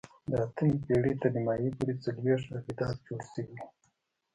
[0.29, 3.67] د اتمې پېړۍ تر نیمايي پورې څلوېښت ابدات جوړ شوي وو.